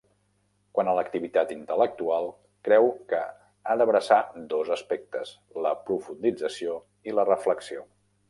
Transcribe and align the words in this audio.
Quant 0.77 0.87
a 0.91 0.93
l'activitat 0.99 1.51
intel·lectual, 1.55 2.25
creu 2.69 2.89
que 3.11 3.19
ha 3.73 3.77
d'abraçar 3.81 4.19
dos 4.55 4.73
aspectes: 4.79 5.37
la 5.67 5.77
profundització 5.91 6.79
i 7.11 7.17
la 7.19 7.27
reflexió. 7.33 7.85